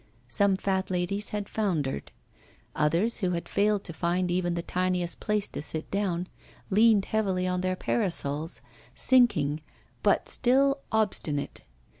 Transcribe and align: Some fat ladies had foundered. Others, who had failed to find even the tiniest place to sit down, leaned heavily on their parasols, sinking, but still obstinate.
Some 0.29 0.55
fat 0.55 0.89
ladies 0.89 1.29
had 1.29 1.47
foundered. 1.47 2.11
Others, 2.75 3.17
who 3.17 3.29
had 3.33 3.47
failed 3.47 3.83
to 3.83 3.93
find 3.93 4.31
even 4.31 4.55
the 4.55 4.63
tiniest 4.63 5.19
place 5.19 5.47
to 5.49 5.61
sit 5.61 5.91
down, 5.91 6.25
leaned 6.71 7.05
heavily 7.05 7.45
on 7.47 7.61
their 7.61 7.75
parasols, 7.75 8.63
sinking, 8.95 9.61
but 10.01 10.27
still 10.27 10.77
obstinate. 10.91 11.61